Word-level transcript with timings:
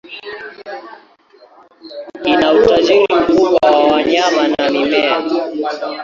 Ina 2.23 2.53
utajiri 2.53 3.15
mkubwa 3.15 3.71
wa 3.71 3.87
wanyama 3.87 4.47
na 4.47 4.69
mimea. 4.69 5.21